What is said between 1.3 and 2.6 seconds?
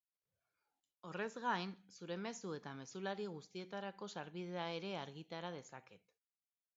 gain, zure mezu